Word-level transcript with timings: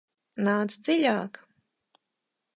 Nāc 0.47 0.77
dziļāk! 0.87 1.39